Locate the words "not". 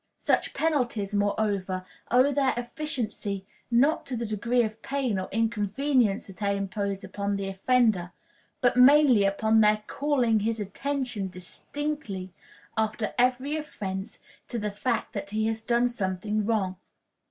3.69-4.03